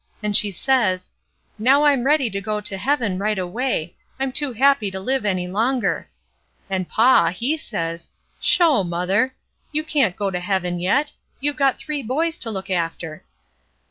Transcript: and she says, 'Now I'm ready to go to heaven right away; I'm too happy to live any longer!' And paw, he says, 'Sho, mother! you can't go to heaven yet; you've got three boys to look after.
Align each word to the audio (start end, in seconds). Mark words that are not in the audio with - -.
and 0.23 0.35
she 0.35 0.49
says, 0.49 1.11
'Now 1.59 1.83
I'm 1.85 2.05
ready 2.05 2.27
to 2.31 2.41
go 2.41 2.59
to 2.59 2.75
heaven 2.75 3.19
right 3.19 3.37
away; 3.37 3.95
I'm 4.19 4.31
too 4.31 4.51
happy 4.51 4.89
to 4.89 4.99
live 4.99 5.27
any 5.27 5.47
longer!' 5.47 6.09
And 6.71 6.89
paw, 6.89 7.27
he 7.27 7.55
says, 7.55 8.09
'Sho, 8.39 8.83
mother! 8.83 9.35
you 9.71 9.83
can't 9.83 10.15
go 10.15 10.31
to 10.31 10.39
heaven 10.39 10.79
yet; 10.79 11.13
you've 11.39 11.55
got 11.55 11.77
three 11.77 12.01
boys 12.01 12.39
to 12.39 12.49
look 12.49 12.71
after. 12.71 13.23